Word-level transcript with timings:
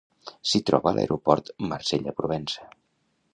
S'hi 0.51 0.61
troba 0.69 0.93
l'Aeroport 0.95 1.51
Marsella-Provença. 1.73 2.67